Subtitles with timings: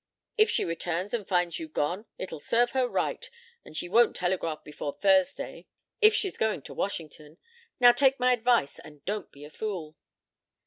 [0.35, 3.29] "If she returns and finds you gone it'll serve her right.
[3.63, 5.67] And she won't telegraph before Thursday
[6.01, 7.37] if she's going to Washington.
[7.79, 9.95] Now take my advice and don't be a fool."